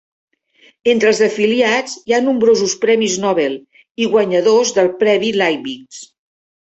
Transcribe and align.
Entre 0.93 1.09
els 1.09 1.19
afiliats 1.25 1.99
hi 2.09 2.15
ha 2.19 2.23
nombrosos 2.29 2.73
premis 2.85 3.17
Nobel 3.27 3.53
i 4.05 4.09
guanyadors 4.15 4.73
de 4.79 4.87
premis 5.05 5.39
Leibniz. 5.43 6.01